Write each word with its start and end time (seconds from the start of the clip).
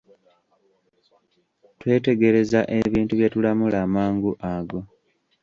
Twetegereza 1.79 2.59
ebintu 2.79 3.11
bye 3.15 3.31
tulamula 3.33 3.77
amangu 3.85 4.31
ago. 4.53 4.79